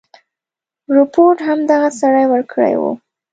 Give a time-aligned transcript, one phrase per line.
[0.95, 2.91] رپوټ هم دغه سړي ورکړی وو.